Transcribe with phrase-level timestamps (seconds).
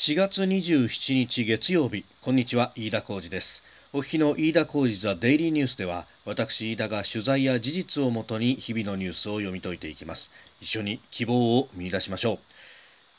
[0.00, 2.04] 4月27日月曜日。
[2.20, 3.64] こんにちは飯田浩二です。
[3.92, 10.30] お聞きの飯田浩二ザデイリーニュースでは私飯田が取材や事実をもとに日々のニュースを読み解いていきます。
[10.60, 12.38] 一緒に希望を見出しましょう。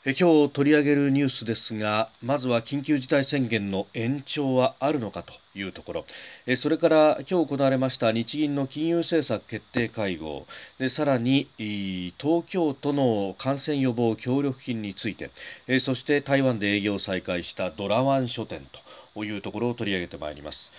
[0.06, 6.06] え今日取り上げるニュースですがまずは緊急事態宣言の延長はあるのかというところ。
[6.46, 10.46] えそれから今日行われました日銀の金融政策決定会合。
[10.78, 15.30] でさらに東京都の感染予防協力金について。
[15.68, 18.66] えそして台湾で営業を再開したドラワン書店
[19.14, 20.72] というところを取り上げてまいります。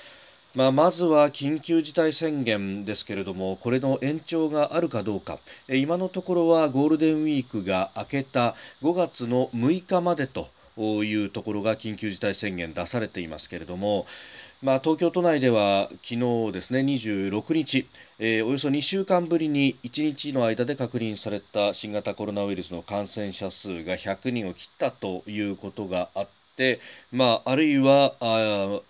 [0.53, 14.05] まあ、まずは緊急事態宣言ですけれども、これの延長があるかどうか、今のところはゴールデンウィークが明けた5月の6日までというところが緊急事態宣言出されていますけれども、
[14.61, 17.87] まあ、東京都内では昨日ですね26日、
[18.19, 26.27] えー、およそ2週間ぶりに1日の間で確認された新型コロナウイルスの感染者数が100人を切ったということがあっ
[26.57, 26.79] て、
[27.11, 28.81] まあ、あるいはあ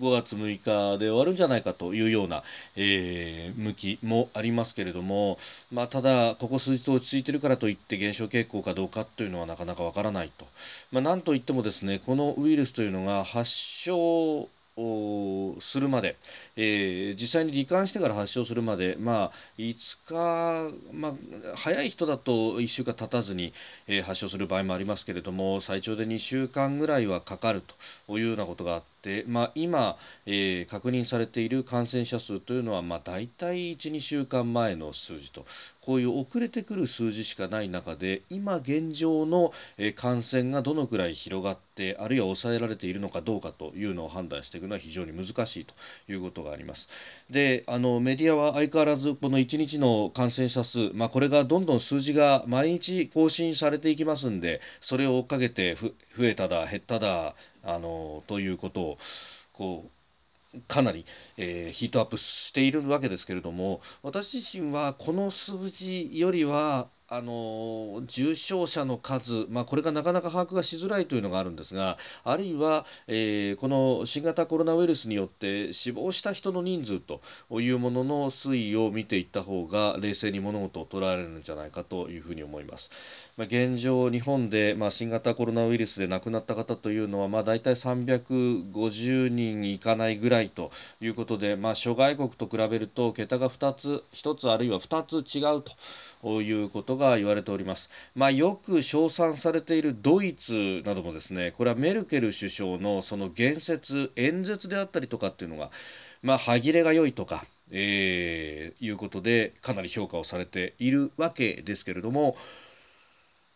[0.00, 2.42] 5月6日で終わるんじゃないかというような、
[2.76, 5.38] えー、向きもありますけれども、
[5.72, 10.46] まあ、ただ、ここ数日落ち着いているからといって減少傾向かどうかというのはなかなかわからないと、
[10.92, 16.16] まあ、なんといってもですねこのウイルスというのが発症するまで、
[16.56, 21.12] えー、実際に罹患してから発症するまで、まあ、5日、まあ、
[21.56, 23.54] 早い人だと1週間経たずに、
[23.86, 27.62] えー、発症する場合もありますけれども最長で2週間ぐらいはかかる
[28.06, 28.95] というようなことがあって、
[29.26, 35.46] まあ、今、えー、確認されている感染者数というのは、まあ、大体1、2週間前の数字と
[35.80, 45.74] こういう遅れてくる数字しかない中で今現状の、え感染がどのくらい広がってあるいは抑えられているのかどうかというのを判断していくのは非常に難しいと
[46.10, 46.88] いうことがあります。
[47.30, 58.98] であのメディアは相変わらずこの1日の感染者数、まあ、これがどんどん数字が毎日更新されていきますんでそれを追っかけて増えただ減っただあのということを
[59.52, 59.90] こ
[60.54, 61.04] うかなり、
[61.36, 77.20] えー、ヒートアップしているわけですけれども私自身はこの数字よりはあの重症者の数、まあ、これがなかなか把握がしづらいというのがあるんですがあるいは、えー、この新型コロナウイルスによって死亡した人の人数と
[77.60, 82.90] いうものの推移を見ていった方が冷静に物事を捉えられるんじゃないかというふうに思います。
[83.36, 95.72] まあ、現状、日本で、まあ、新型コロナウイルスで亡くなった方というのは、まあ、大体350人いかないぐらいということで、まあ、諸外国と比べると桁が2つ、1つあるいは2つ違うと
[96.42, 97.90] いうことが言われております。
[98.14, 105.70] まあ、よく称賛されているドイツなどもですね、これはメルケル首相のその言説、演説であったりとかっていうのが、
[106.22, 112.36] まあ、歯切れが良いとか、えー、いうことでかなり評価をされているわけですけれども、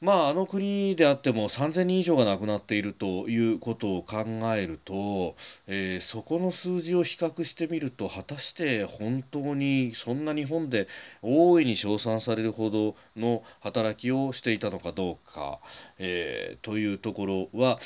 [0.00, 4.24] まあ、あの国であっても3000人以上が亡くなっているということを考
[4.56, 10.88] えると、えー、そこの数字を比較してみると果たして本当にそんな日本で
[11.20, 15.60] 大いに称賛されるほどの働きをしていたのかどうか、
[15.98, 17.78] えー、というところは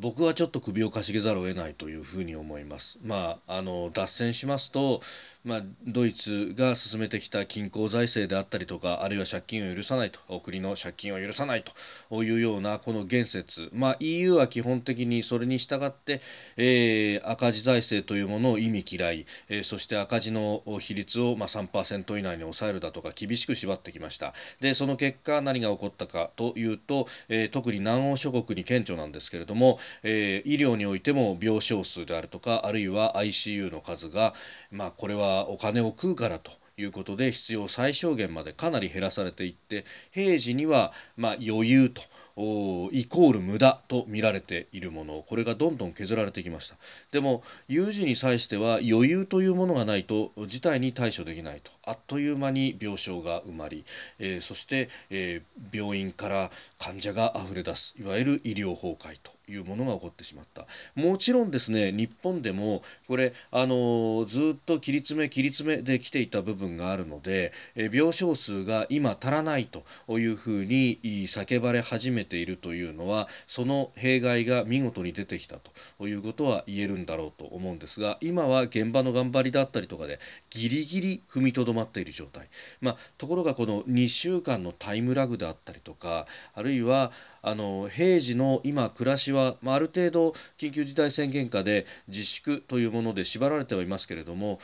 [0.00, 2.98] 僕はちょっと首をかしげざるを得ないというふうに思います。
[3.02, 5.02] まあ、あの脱線しますと、
[5.44, 11.64] まあ、ドイツが進めてきた均衡財政であったりとかあるいは借金を許さないと国の借金を許さない
[12.08, 16.22] というようなこの言説、まあ、EU は基本的にそれに従って、
[16.56, 24.32] えー、赤字財政というものを意味嫌い、えー、そして赤字の比率を、まあ、3%以内に抑えるだとか厳しく縛ってきました。
[24.60, 34.32] でその結果何が起こったかというと、えー、特に南欧諸国に顕著なんですけれども、え、医療においても病床数であるとかあるいは ICU の数が、
[34.74, 42.02] まあ、これはお金を食うからということで必要最小限までかなり減らされていって平時にはま余裕と。
[42.36, 45.24] イコール無駄と見られているもの。
[45.28, 46.76] これがどんどん削られてきました。
[47.12, 53.84] でも有事に際しては余裕というものがないと事態に対処できないとあっという間に病床が埋まり、
[54.18, 60.66] えー、そして、えー、病院から患者があふれ出すいわゆる医療崩壊というものが起こってしまった。
[60.94, 70.98] もちろんですね日本でもこれあのずっと切り詰め切り詰めできていた部分があるのでえ病床数が今足らないというふうに
[71.28, 75.56] 叫ばれ始めているというのはその弊害が見事に出てきた
[75.98, 82.48] ということは言えるんだろうと思うんですが今は現場の頑張りだったりとかでギリギリ踏みとどまっている状態、
[82.80, 87.12] まあ、ところがこの2週間のタイムラグであったりとかあるいは
[87.46, 94.60] あの平時の今暮らしは、まあ、ある程度緊急事態宣言下で自粛というもので縛られてはいますけれども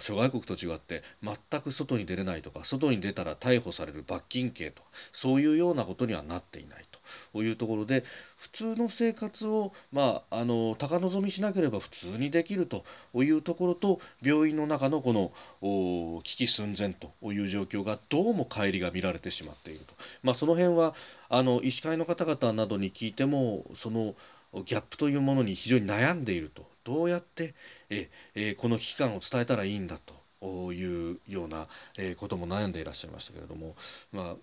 [0.00, 6.92] 諸外国と違って全く外に出れないとか外に出たら逮捕される罰金刑とかそういうようなことにはなっていないと。
[7.32, 8.04] というところで
[8.42, 12.84] 普通の生活を、まあ、あの高望みしなければ普通にできると
[13.14, 19.94] いうところと病院の中のこの危機寸前という状況がどうも乖離が見られてしまっていると、
[20.24, 20.96] まあ、その辺は
[21.28, 24.16] あの医師会の方々などに聞いてもその
[24.64, 26.70] ギャップというものに非常に悩んでいると。
[26.84, 27.54] どうやって
[27.90, 30.00] ええこの危機感を伝えたらいいんだ
[30.40, 31.68] というような、
[32.16, 33.76] ことも悩んでいらっしゃいましたけれども、
[34.10, 34.36] まあ、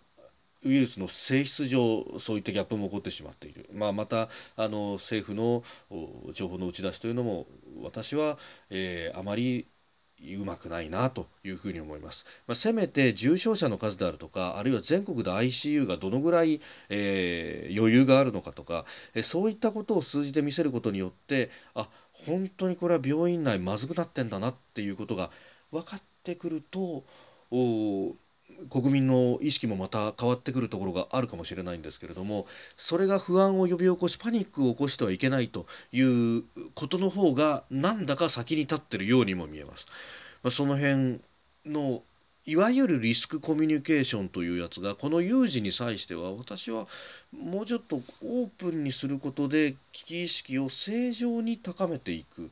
[0.63, 5.63] ウイルスの性質上そういったギャップも起こってしまっている、まあ、またあの政府の
[6.33, 7.47] 情報の打ち出しというのも
[7.81, 8.37] 私は、
[8.69, 9.67] えー、あまり
[10.21, 16.59] うまくないなというふうに思います、まあ、せめて重症者の数であるとかあるいは全国で ICU がどのぐらい、
[16.89, 21.89] えー、余裕があるのかとか、えー、そういったことを数字で見せることによってあ
[22.25, 25.31] 本当にこれは病院内まずくなってんだなっていうことが
[25.71, 27.05] 分かってくると
[27.51, 28.15] お
[28.69, 32.47] 国民の意識もまた変わってくるところがあるかもしれないんですけれども
[32.77, 36.43] それが不安を呼び起こしパニックを起こしてはいけないという
[36.75, 39.85] ことの方がなんだか先に立ってるようにも見えます。
[40.43, 41.21] まあ、その辺
[41.65, 42.03] の
[42.45, 46.87] いわゆるリスクコミュニケーションというやつがこの有事に際しては私は
[47.31, 52.49] もうちょっとオープンにすることで危機意識を正常に高めていく。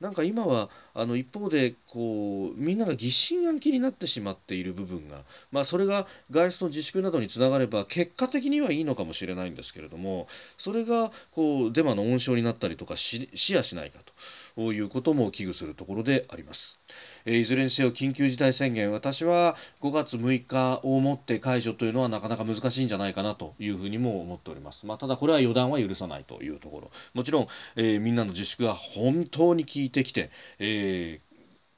[0.00, 10.26] なんか今はあの一方でこうみんなが疑心暗鬼になってしまっている部分が、まあ、それが外出の自粛などにつながれば結果的にはいいのかもしれないんですけれども
[10.56, 13.98] それがこうデマの温床になったりとかしやしないか
[14.56, 16.78] ということも危惧するところであります。
[17.24, 26.90] えいずれにせよ緊急事態宣言私は5月6日をもって解除というのはなかなか難しいんじゃないかなというふうにも思っております、まあ、ただこれは予断は許さないというところ。
[27.14, 31.29] もちろん、えー、みんなの自粛が本当に効いてきて、えー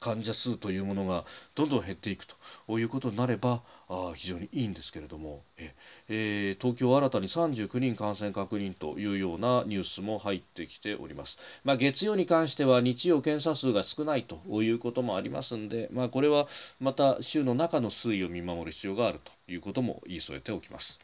[0.03, 1.23] 患者数というものが
[1.55, 2.25] どんどん減っていく
[2.67, 5.43] ということになればあ非常にいいんですけれども。
[5.57, 5.73] え、
[6.09, 16.47] えー、東京新たに39人感染確認というようなニュースも入ってきております、まあ、月曜に関しては日曜検査数が少ないということもありますんで、まあ、これは
[16.79, 20.99] また週の中の推移を見守る必要があるということも言い添えておきます。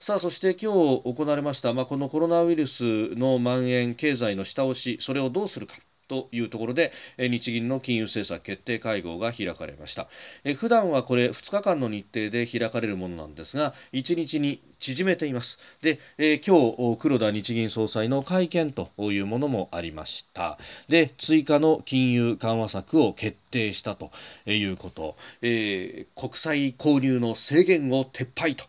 [0.00, 2.84] さあそして今日行われました、まあ、このコロナウイルス
[3.16, 5.74] の蔓延経済の下押しそれをどうするか。
[6.08, 10.08] というところで日銀の金融政策決定会合が開かれました。
[10.56, 15.58] 普段はこれ2日間の日程で開かれるものなんですが1日に縮めています。
[15.82, 20.58] で、え今日黒田日銀総裁の会見というものもありました。
[20.88, 24.10] で追加の金融緩和策を決定したと
[24.46, 28.64] いうこと、えー、国債購入の制限を撤廃と。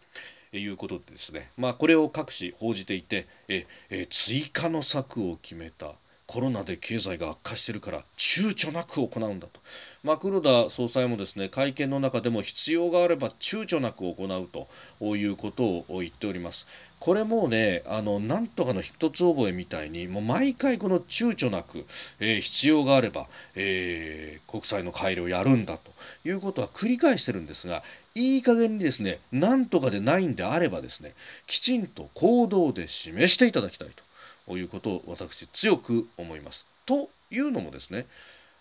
[0.52, 5.94] いうことでですね、まあ、これを各紙報じていてえ、え追加の策を決めた。
[6.30, 9.60] コロナで経済が悪化してるから躊躇なく行うんだと、
[10.04, 14.48] まあ、黒田総裁もですね会見の中でも必要があれば躊躇なく行う
[15.00, 16.68] ということを言っております。
[17.00, 21.86] これもねあのなんとかの一つ覚えみたいにもう毎回この躊躇なく、
[22.20, 25.92] えー、必要があれば、えー、国債の改良をやるんだと
[26.28, 27.82] いうことは繰り返してるんですが
[28.14, 31.16] いい加減にですねなんとかでないんであればですね
[31.48, 34.09] きちんと行動で示していただきたいと。
[34.58, 36.66] いうことを私強く思います。
[36.86, 38.08] というのもですね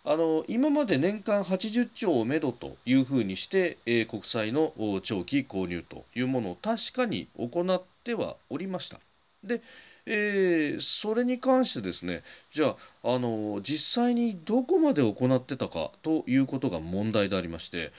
[0.04, 9.00] あの今まで年間80兆をめどというふうにして、えー、国債の長期購入というものを確かに行ってはおりました。
[9.44, 9.60] で、
[10.06, 12.22] えー、それに関してですね
[12.54, 17.92] じゃああの実際にどこまで行ってたかということが問題でありまして、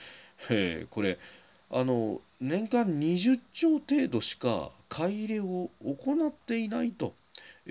[0.48, 1.18] えー、これ
[1.70, 7.14] あの年間20兆程度しか買い入れを行っていないと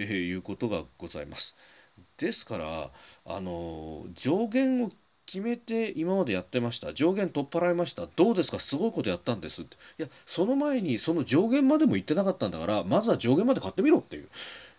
[0.02, 1.56] えー、いうことがございます。
[2.18, 2.92] ですから
[3.26, 4.92] あの上限を
[5.26, 6.94] 決めて今までやってました。
[6.94, 8.08] 上限取っ払いました。
[8.16, 8.58] どうですか？
[8.58, 9.76] すごいことやったんですって。
[10.00, 14.30] いやその前にその上限までも言ってなかったんだからまずは上限まで買ってみろっていう、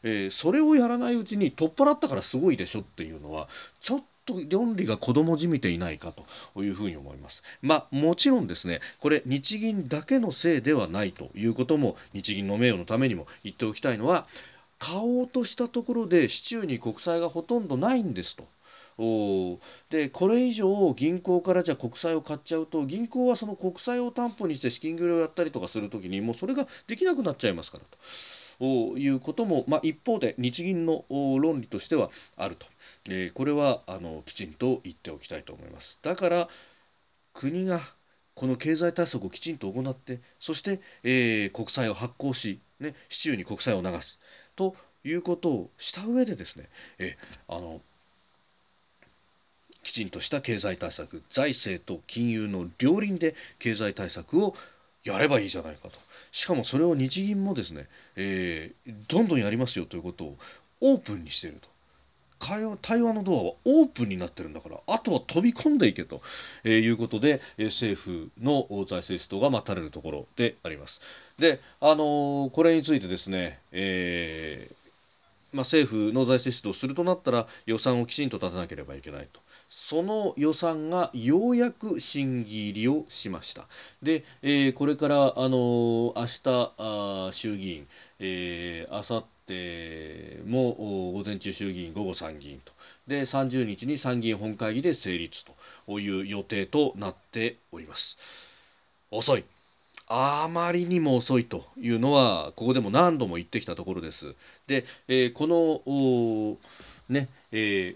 [0.02, 3.48] えー、それをやらないうちに取っ払ったからすごいでしょっていうのは
[3.80, 6.12] ちょっと論理が子供じみていないか
[6.54, 7.42] というふうに思います。
[7.62, 14.26] まあもちろんですねこれ日銀だけのせいではないということも日銀の名誉のためにも言っておきたいのは
[14.80, 18.49] 買おうとしたところで市中に国債がほとんどないんですと。
[18.99, 27.96] おでこれ以上銀行からじゃ国債を買っちゃうと銀行はその国債を担保にして資金繰りをやったりとかする時にもうそれができなくなっちゃいますからと。
[28.99, 32.66] いうことも、まあ、一方で日銀の論理としてはあると、
[33.08, 35.99] えー、これはあのきちんと言っておきたいと思います。
[36.02, 36.49] だから
[37.32, 37.80] 国が
[38.34, 44.18] この経済対策をきちんと行ってそして、えー、国債を発行し、ね、市中に国債を流す。
[44.60, 47.16] ということをした上でですねえ
[47.48, 47.80] あの
[49.82, 54.54] きちんとした経済対策財政と金融の両輪で経済対策を
[55.02, 55.92] やればいいじゃないかと
[56.30, 60.36] しかもそれを日銀もですね、えー、どんどんやりますよということを
[60.82, 61.68] オープンにしていると。
[62.40, 66.23] 会話対話のドアはオープンになってるんだからあとは飛び込んでいけと、
[66.64, 71.00] えー、いうことで、え、政府の財政出動が待たれるところであります。
[71.38, 74.75] で、あのー、これについてですね、え
[75.52, 83.66] まあ、政府の財政出動するとなったら予算をきちんと立てなければいけないとその予算がようやく審議入りをしました
[84.02, 87.87] で、えー、これからあの明日あ衆議院、
[88.18, 89.39] えー、あさって
[90.47, 92.73] も午前中衆議院午後参議院と。
[93.07, 95.45] で30日に参議院本会議で成立
[95.87, 98.19] という予定となっております。
[99.11, 99.45] 遅い。
[100.12, 104.35] あまりにも遅いというのはここでも何度も言ってきたところです。
[104.66, 106.59] で、えー、この
[107.09, 107.95] ね、え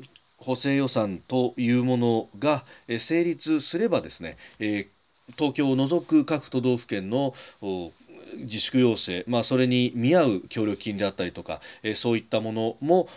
[0.00, 0.04] ー、
[0.38, 2.64] 補正予算というものが
[2.98, 7.34] 成立すればですね、えー、東京を除く各都道府県の
[8.36, 13.08] 自粛要請、まあ、それに見合う協力金であったりとか、えー、そういったものも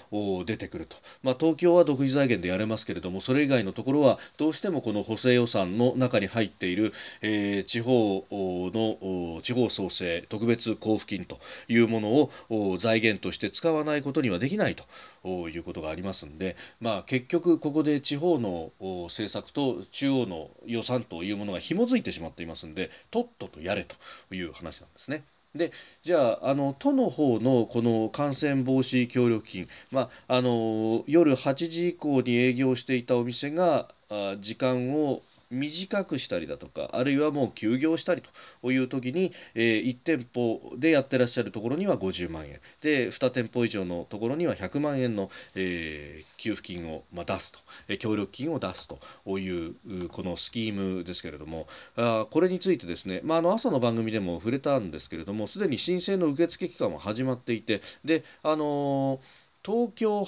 [0.45, 12.09] 出てくると、まあ、東京は独自財源でやれますけれどもそれ以外のところはどうしてもこの補正予算の中に入っている、えー、地方の地方創生特別交付金というもの
[12.49, 14.85] を財源として使わないことにはできないと。
[15.25, 18.71] いうことがありますんで、まあ、結局ここで地方の
[19.07, 23.95] 政策と中央の予算というものが紐づいてしまっていますんでとっととやれと
[24.33, 25.01] いう話なんです。
[25.01, 25.23] ですね。
[25.53, 38.23] でじゃああの都の方のこの感染防止協力金、まあ、あの夜8時以降に営業していたお店があ時間を短くしたりだとかあるいはもう休業したり
[38.61, 42.59] という時に、えー、1店舗でやってらっしゃるところには50万円。
[42.81, 48.99] で2店舗以上のところには100万円の、えー、給付金を、まあ、出すと、えー、協力金を出すと。
[49.41, 51.67] いうこのスキームですけれども。
[51.95, 57.81] あこれについてですね、まあ、あの朝の番組でも触れたんですけれどもすでに申請の受付期間は始まっていて。
[58.05, 59.19] であの
[59.63, 60.25] 東京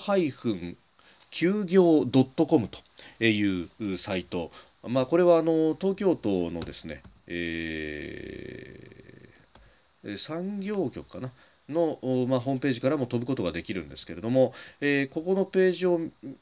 [1.32, 2.06] 休業
[2.48, 4.52] .com というサイト
[4.84, 11.32] まあ、これはあの東京都のですね、えー、産業局かな。
[11.70, 16.00] の、まあ、ホームページからも飛ぶことができるんですけれども、えー、ここのページを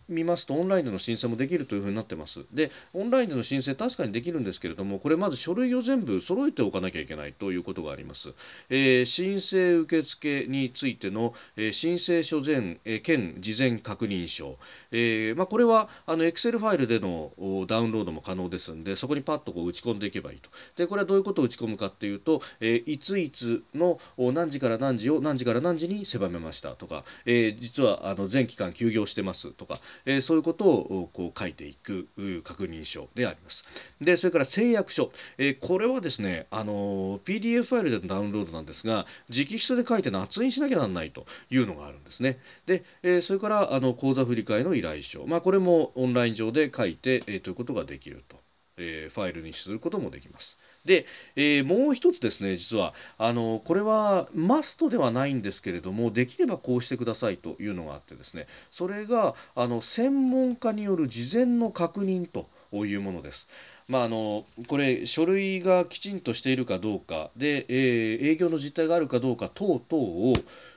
[0.09, 2.45] 見ますとオンラインでの申請もできるというふうになってます。
[2.53, 8.33] でオンラインでの申請確かにできるんですけれどもこれまず書類を全部揃えておかなきゃいけないということがあります、
[8.69, 14.57] えー、申請受付についての、えー、申請書前、えー、兼事前確認書、
[14.91, 17.31] えーまあ、これはあの Excel ファイルでの
[17.67, 20.49] ダウンロードも可能ですんでそこにパッとこう打ち込んでいけばいいと。
[20.75, 32.07] でこれはどういうことを打ち込むかっていうと、えー、いついつの何時から何時を何時から何時に狭めましたとか、えー、実はあの全期間休業してますとか、えー、そういうことをこう書いていく
[32.43, 33.65] 確認書であります。
[33.99, 42.39] でそれから誓約書、え、これはですねあの PDF ファイルでのダウンロードなんですが直筆で書いて捺印しなきゃなんないというのがあるんですね。
[42.65, 48.37] で、え、それからあの口座振替の依頼書、まあ、これもオンライン上で書いて、え、ということができると、
[48.77, 50.57] え、ファイルにすることもできます。
[50.85, 63.47] で、えー、もう一つですね実はあのこれはマストではないんですけれどもできればこうしてくださいというのがあってですねそれがあの専門家による事前の確認というものです。
[63.87, 70.33] まあ、あのこれ書類がきちんとしているかどうかで、えー、営業の実態があるかどうか等々を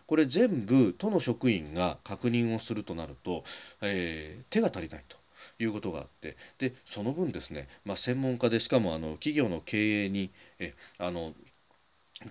[0.06, 3.44] これ全部都の職員が確認をするとなると、
[3.80, 5.23] えー、手が足りないと。
[5.64, 11.34] いうことがあってでその分ですね、まあ、専門家でしかもあの企業の経営にえあの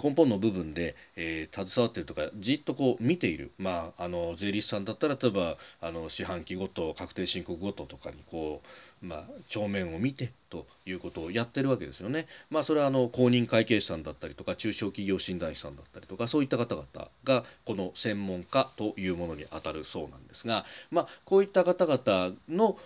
[0.02, 8.62] 根本の部分で、えー、携わっているとかじっとこう見ている、まあ、あの税理士さんだったら例えばあの四半期ごと確定申告ごととかにこ
[9.04, 12.28] う、まあ、帳面を見てということをやってるわけですよね。
[12.50, 16.88] まあ、それはあの公認会計士さんだったりとか中小企業診断士さんだったりとかそういった方々
[17.26, 22.78] がこの専門家というものにあたるそうなんですが、まあ、こういった方々の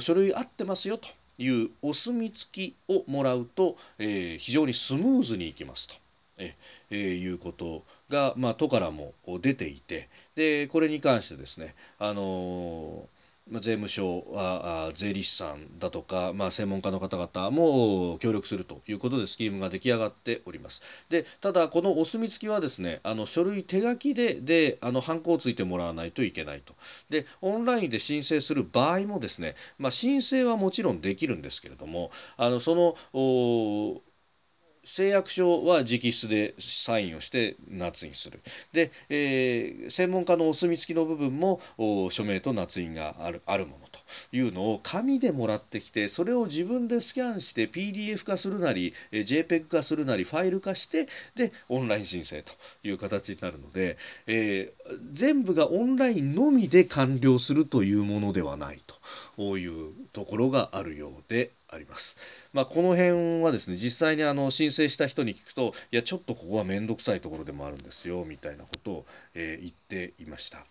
[0.00, 6.05] 書類合ってますよというお墨付きをもらうと、えー、非常にスムーズにいきますと。
[6.38, 6.54] え
[6.90, 13.08] えいうことが、まあ、都からも出ていてでこれに関してですね、あの
[13.48, 20.82] ま、税務署は税理士さんだとか、まあ、専門家の方々も協力するということでスキームが出来上がっております。
[21.08, 26.74] でただこのお墨付きはですねあの書類手書きでであのハンコをついてもらわないといけないと。
[27.08, 34.02] でオンラインで申請する場合もですね、まあ、申請はもちろんできるんですけれどもあのその
[34.86, 38.40] 誓約書は直筆でサインをして捺印する。
[38.72, 41.60] で、えー、専門家のお墨付きの部分も
[42.10, 43.95] 署名と捺印があるあるものと。
[44.32, 53.96] いうのを紙でもらってきてそれを自分でスキャンして PDF 化するなり JPEG 化するなりファイル化してでオンライン申請という形になるので、
[54.26, 58.82] えー、全部がオンラインのみで完了するというものではない
[59.36, 62.16] というところがあるようであります。
[62.52, 70.64] まあ、この辺はですね実際にあの申請した人に聞くといやちょっとここは面倒くさいところでもあるんですよみたいなことを、えー、言っていました。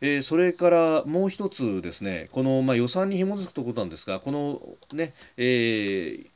[0.00, 4.60] えー、それからもう一つですねこの、まあ、予算に紐づくということなんですがこの
[4.92, 6.26] ね、えー、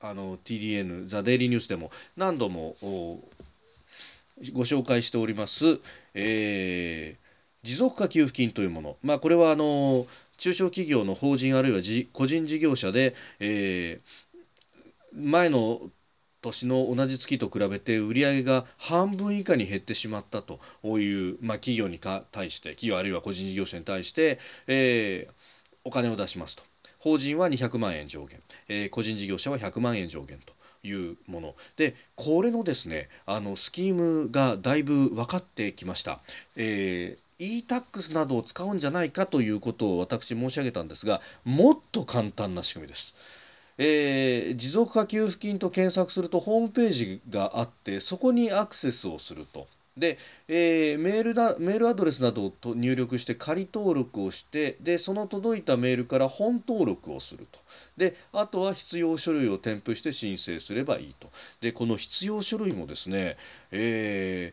[0.00, 2.76] あの TDN ザ・デイリーニュースでも何度も
[4.52, 5.80] ご紹介しております、
[6.14, 15.80] えー、持続化給付金というもの、まあ、これはあの中小企業の法人あるいは個人事業者で、えー、前の
[16.44, 20.60] 年の同じ月と比べて売上が半分以下に減ってしまったと
[20.98, 25.32] いう、まあ、企業に対して企業あるいは個人事業者に対して、えー、
[25.84, 26.62] お金を出しますと
[26.98, 30.52] 法人は200万円上限、えー、個人事業者は100万円上限と
[30.86, 36.20] いうものでこれのですねあのスキームがだいぶ分かってきました。
[36.56, 43.12] えー e-tax などを使うんじゃないかということを私申し上げたんですがもっと簡単な仕組みです。
[43.78, 49.66] えー、持続化給付金と検索するとホームページがあってそこにアクセスをすると。
[49.96, 57.60] で、えー、メールだメールアドレスなどを入力して仮登録をしてでその届いたメールから本登録をすると
[57.96, 63.36] であとは必要書類を添付して申請すればいいとでこの必要書類もですね、
[63.70, 64.52] え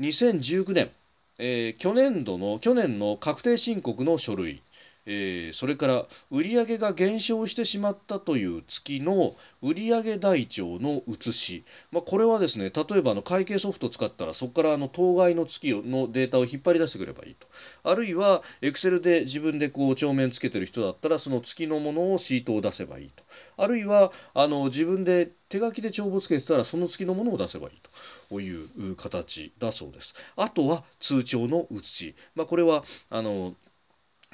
[0.00, 0.90] ー、2019年、
[1.38, 4.62] えー、去年度の去年の確定申告の書類
[5.06, 17.46] えー、それから売上が減少してしまったという月の売上台帳の写し、まあ、これはですね例えばあの会計ソフトを使ったらそこからあの当該の月のデータを引っ張り出してくればいいと。
[17.84, 23.24] あるいは Excel で自分でこう帳面つけてる人だったらその月のものをシートを出せばいいと。
[23.56, 27.90] あるいはあの自分で手書きで帳簿つけてたらその月のものを出せばいいと。
[28.40, 30.14] いう形だそうです。
[30.36, 33.54] あとは通帳の写し、まあ、これはあの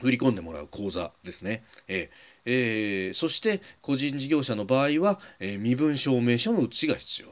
[0.01, 1.65] 振り込んでもらう口座ですね。
[1.87, 7.29] えーえー、そして個人事業者の場合は、えー、身分証明書の写しが必要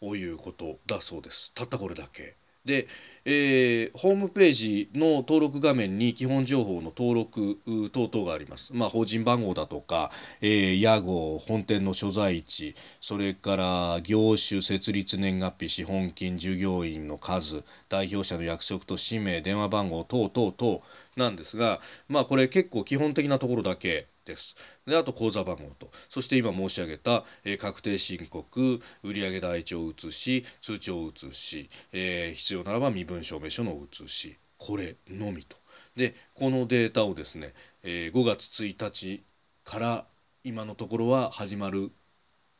[0.00, 1.52] ということだそうです。
[1.54, 2.36] たったこれだけ。
[2.64, 2.88] で、
[3.26, 7.58] えー、ホームページの登録画面に基本情報の登録
[7.92, 8.72] 等々があります。
[8.72, 20.80] まあ、法人番号だとか、えー、屋号、本店の所在地、それから業種、設立年月日、資本金、従業員の数、代表者の役職と氏名、電話番号等々々
[21.16, 24.56] なんですが、まあ、これ結構基本的なところだけです。
[24.86, 35.56] であと口座番号とそして今申し上げた、えー、確定申告売上台帳を移し通帳移し、えー、必要ならば身分証明書の写しこれのみと。
[35.96, 39.22] でこのデータをですね、えー、5月1日
[39.64, 40.06] から
[40.42, 41.92] 今のところは始まる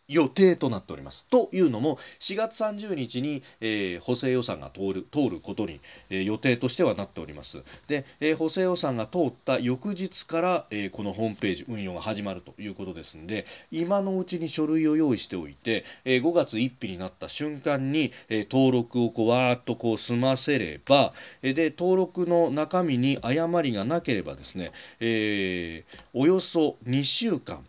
[0.09, 1.27] 予定となっております。
[1.31, 7.62] というのも4月30日に、えー、補正予算が通る通ることに、えー、予定としてはなっております。
[7.88, 21.12] で、えー、補正予算が通った翌日から、えこのホームページ運用が始まるということですので今のうちに書類を用意しておいて、え5月1日になった瞬間に、え登録をこうわーっとこう済ませれば、
[21.43, 27.64] えで登録の中身に誤りがなければですね、えおよそ2週間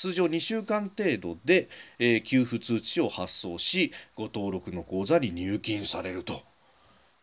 [0.00, 6.40] 通常2週間程度で、えー、給付通知を発送しご登録の口座に入金されると。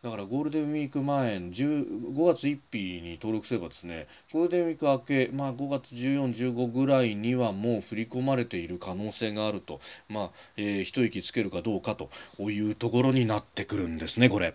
[0.00, 12.10] だからゴールデンウィーク前の5月1日に登録すればですねゴールデンウィーク明け、まあ、5月14、15ぐらいにはもう振り込まれている可能性があると、まあえー、一息つけるかどうかと
[12.48, 14.54] いうところになってくるんですね、これ。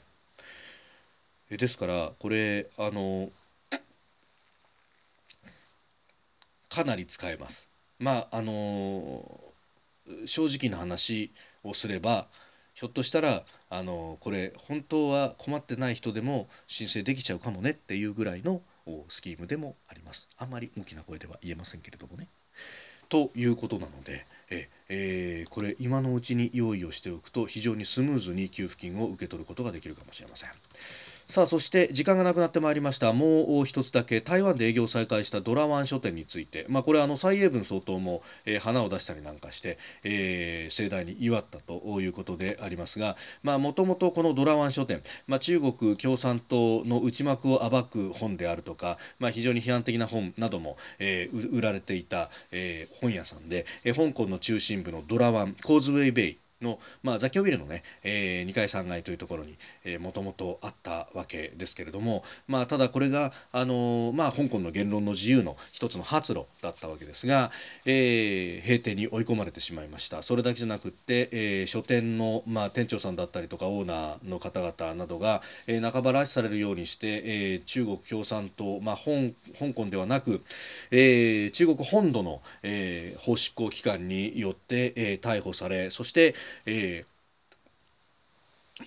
[1.50, 3.30] えですからこれあの
[6.70, 7.73] かなり使えます。
[8.04, 11.32] まああのー、正直な話
[11.64, 12.28] をすれば
[12.74, 18.62] ひょっとしたら、あのー、これ本当は困ってない人でも申請できちゃうかもねっていうぐらいの
[19.08, 20.28] スキームでもあります。
[20.38, 22.28] あんまり大きな声では言えませんけれどもね。
[23.08, 30.50] ということなので、ええー、これ今のうちに用意をしておくと非常にスムーズに給付金を受け取ることができるかもしれません。
[31.34, 33.12] さあそして時間がなくなってまいりました。
[33.12, 43.18] もう一つだけ台湾で営業再開したドラワン書店について、まあ、これあの蔡英文総統も、えー、花を出したりなんかして、えー、盛大に祝ったということでありますが。
[43.44, 59.58] もともとこのドラワン書店、まあ、中国共産党の内幕を暴く本であるとか、まあ、非常に批判的な本なども、えー、売られていた、えー、本屋さんで、えー、香港の中心部のドラワンコーズウェイベイの、まあ、雑居ビルのね、えー、2階3階というところに
[60.00, 67.52] もともとあったわけですけれども、まあ、ただこれが、あのー、まあ、香港の言論の自由の一つの発露だったわけですが、
[67.86, 70.22] えー、閉店に追い込まれてしまいました。
[70.22, 80.42] それだけじゃなくって、えー、書店の、まあ、店長さんだったりとかオーナーの方々などが、えー、半ば拉致されるようにして、えー、中国共産党、まあ、香港ではなく、
[80.92, 86.36] えー、中国本土の、えー、法執行機関によって、えー、逮捕されそして、
[86.66, 87.14] えー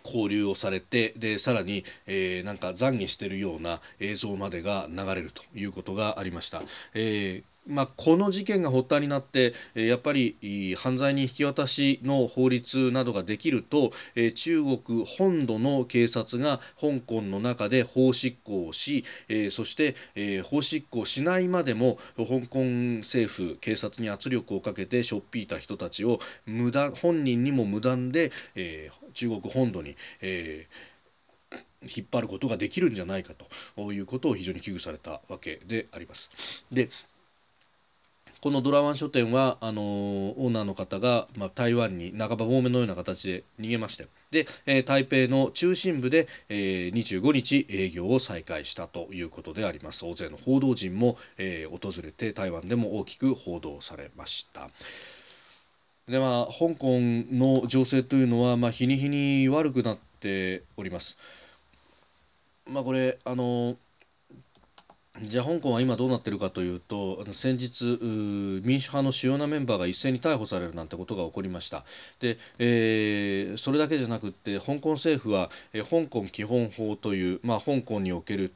[0.05, 6.63] 交流をされてでさらに、えー、なんか懺悔しているような映像までが流れるということがありました。
[6.95, 13.93] えーまあ、この事件が発端になってやっぱり犯罪人引き渡しの法律などができると
[14.35, 19.05] 中国本土の警察が香港の中で法執行をし
[19.51, 19.97] そして
[20.45, 22.65] 法執行しないまでも香港
[23.01, 28.31] 政府警察に圧力をかけてしょっぴいた人たちを無断本人にも無断で
[29.15, 33.33] 中国本土に、えー、引っ張ることができるんじゃないか
[33.77, 36.31] ということを非常に危惧されたわけであります。
[36.71, 36.91] で
[38.47, 54.71] このドラワン書店はあのオーナーの方が、まあ、台湾に半ば亡命のような形で逃げましてで、えー、台北の中心部で、えー、25日営業を再開したということであります大勢の報道陣も、えー、訪れて台湾でも大きく報道されました。
[56.09, 61.19] でまあ、香港の情勢というのは、まあ、日に日に悪くなっております。
[62.65, 63.77] まあ、これあの
[65.23, 67.99] じゃあ香港は今どうなってるかというと先日
[68.63, 71.85] 民主派の主要なメンバーが一斉に逮捕されるなんてことが起こりました。
[72.21, 78.53] で、えー、それだけじゃなくって香港政府は、え香港基本法という、まあ、香港における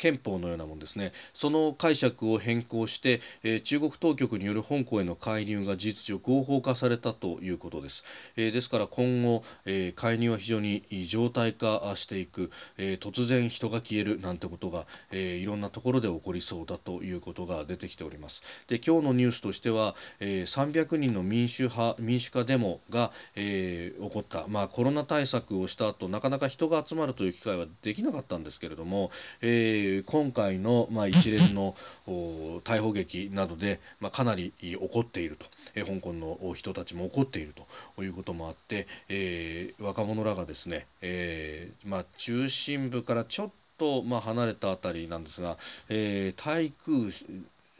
[0.00, 1.12] 憲法のようなものですね。
[1.34, 8.02] その解釈を変更して、えー、中国当局による香港への介入が事実上合法化されたということです、
[8.36, 18.42] えー、ですから今後、えー、介入は非常に常態化していく、え突然人が消えるなんてことが、えいろんなところで起こりそうだということが出てきております。
[18.68, 29.10] で今日のニュースとしては、え300人の民主派民主化デモが、え起こった、まあ、コロナ対策をした後なかなか人が集まるという機会はできなかったんですけれども、
[29.42, 31.76] えー今回の、まあ、一連の
[32.06, 37.54] 逮捕劇などで、まあ、かなり怒っていると、えー、香港の人たちも怒っている
[37.96, 47.10] ということもあって、えー、若者らがですね、えーまあ、中心部からちょっと、まあ、離れた辺りなんですが、えー、対空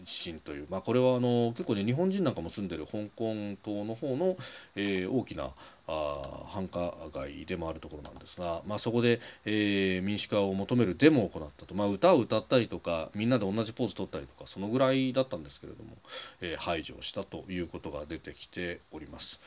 [0.04, 4.36] 神という、まあ、これはあの結構ね日本人なんかも住んでる香港島の方の、
[4.76, 5.50] えー、大きな
[5.86, 15.96] あ繁華街でもあるところなんですが、まあ、そこで、えー、民主化を求めるデモを行ったと、まあ、歌を歌ったりとかみんなで同じポーズ取ったりとかそのぐらいだったんですけれども、
[16.40, 19.40] えー、排除したということが出てきております。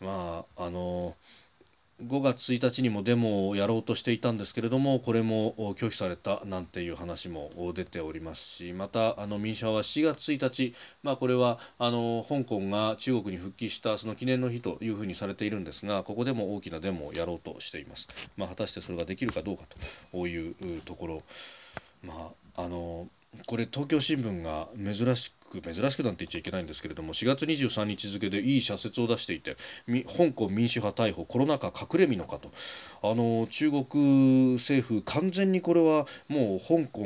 [0.00, 1.37] まああのー
[2.02, 18.06] 5月1日にもデモをやろうとしていたんですけれどもこれも拒否されたなんていう話も出ておりますしまたあの民主派は4月1日、まあ、これはあの香港が中国に復帰したその記念の日というふうにされているんですがここでも大きなデモをやろうとしています。
[18.36, 19.64] まあ、果たしてそれができるかどうか
[20.12, 21.22] というところ、
[22.04, 23.08] まあ、あの
[23.46, 29.56] これ東京新聞が珍しく珍しくなんて言っちゃいけないんですけれども4月23日付でいい社説を出していて
[30.16, 32.50] 香港民主派逮捕コロナ禍隠れみのかと
[33.02, 37.04] あの中国政府完全にこれはもう香港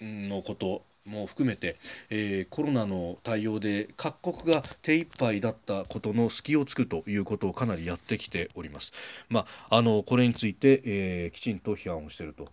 [0.00, 1.76] のことも含めて、
[2.10, 8.92] えー、コロナの対応で各国が手一杯だったことの隙をつくということをかなりやってきております。
[9.28, 12.48] まあ、あのこれについて、えー、きちんと批判をしていると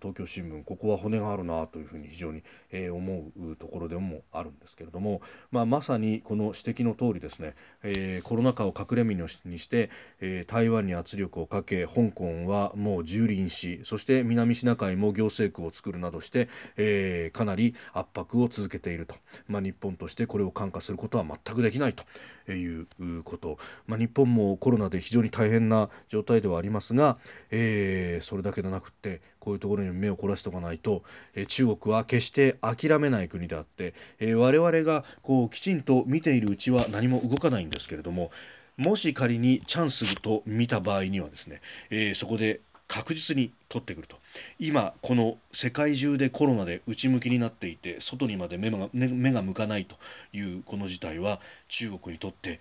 [0.00, 19.14] 東京新聞ここは骨があるなというふうに非常に、えー、思うところでもあるんですけれども、まあ、まさにこの指摘の通りですね、えー、コロナ禍を隠れみにして、えー、台湾に圧力をかけ香港はもう蹂躙しそして南シナ海も行政区を作るなどして、え、かなり圧迫を続けていると、
[19.46, 22.86] まあ、日本としてこれを看過することは全くできないという
[23.24, 27.18] こと、まあ、日本もコロナで非常に大変な状態ではありますが、
[27.50, 31.02] え、それだけでなくってこういうところに目を凝らしておかないと、
[31.34, 38.30] え、中国は決して諦めない国であって、え、我々がこうきちんと見ているうちは何も動かないんですけれども
[38.76, 44.16] もし仮にチャンスと見た場合にはですね、え、そこで確実に取ってくると。
[44.58, 49.96] 今この世界中でコロナで内向きになっていて外にまで目が目が向かないと
[50.36, 52.60] いうこの事態は中国にとって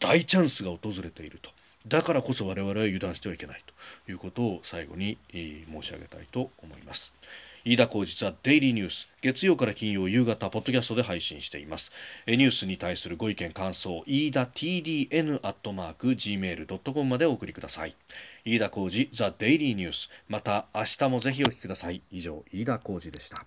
[0.00, 1.55] 大チャンスが訪れていると。
[1.86, 3.62] だからこそ我々は油断してはいけない
[4.04, 7.12] ということを最後に申し上げたいと思います。
[7.64, 11.90] 飯田浩二ザデイリーニュース月曜から金曜夕方ポッドキャストで配信しています。
[12.26, 17.96] ニュースに対するご意見感想飯田 TDN アットマーク gmail.com までお送りください。
[18.44, 22.02] 飯田浩二ザデイリーニュースまた明日もぜひお聞きください。
[22.12, 23.46] 以上飯田浩二でした。